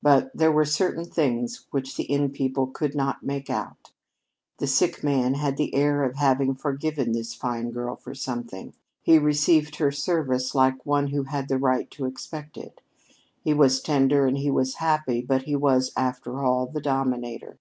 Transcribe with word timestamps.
But 0.00 0.30
there 0.36 0.52
were 0.52 0.64
certain 0.64 1.04
things 1.04 1.66
which 1.72 1.96
the 1.96 2.04
inn 2.04 2.30
people 2.30 2.68
could 2.68 2.94
not 2.94 3.24
make 3.24 3.50
out. 3.50 3.90
The 4.58 4.68
sick 4.68 5.02
man 5.02 5.34
had 5.34 5.56
the 5.56 5.74
air 5.74 6.04
of 6.04 6.14
having 6.14 6.54
forgiven 6.54 7.10
this 7.10 7.34
fine 7.34 7.72
girl 7.72 7.96
for 7.96 8.14
something. 8.14 8.72
He 9.02 9.18
received 9.18 9.74
her 9.80 9.90
service 9.90 10.54
like 10.54 10.86
one 10.86 11.08
who 11.08 11.24
had 11.24 11.48
the 11.48 11.58
right 11.58 11.90
to 11.90 12.06
expect 12.06 12.56
it. 12.56 12.80
He 13.42 13.52
was 13.52 13.80
tender 13.80 14.28
and 14.28 14.38
he 14.38 14.48
was 14.52 14.76
happy, 14.76 15.22
but 15.22 15.42
he 15.42 15.56
was, 15.56 15.90
after 15.96 16.40
all, 16.44 16.66
the 16.68 16.80
dominator. 16.80 17.58